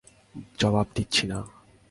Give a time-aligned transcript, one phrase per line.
[0.59, 1.39] জবাব দিচ্ছে না।